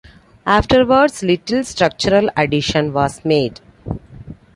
[0.47, 3.59] Afterwards little structural addition was made.